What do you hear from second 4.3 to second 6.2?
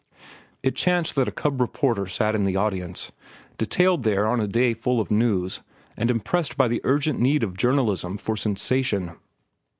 a day dull of news and